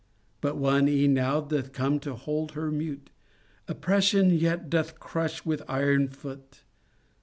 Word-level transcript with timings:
But 0.41 0.57
one 0.57 0.87
e'en 0.89 1.13
now 1.13 1.41
doth 1.41 1.73
come 1.73 1.99
to 1.99 2.15
hold 2.15 2.53
her 2.53 2.71
mute: 2.71 3.11
Oppression 3.67 4.31
yet 4.31 4.67
doth 4.67 4.99
crush 4.99 5.45
with 5.45 5.61
iron 5.67 6.07
foot. 6.07 6.63